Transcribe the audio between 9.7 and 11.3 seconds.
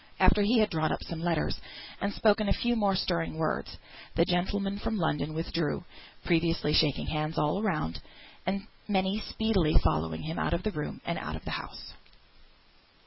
followed him out of the room, and